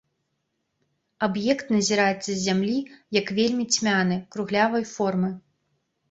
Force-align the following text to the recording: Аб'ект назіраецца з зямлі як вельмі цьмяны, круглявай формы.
Аб'ект 1.25 1.65
назіраецца 1.75 2.23
з 2.31 2.37
зямлі 2.45 2.77
як 3.17 3.27
вельмі 3.39 3.65
цьмяны, 3.75 4.17
круглявай 4.37 4.83
формы. 4.95 5.29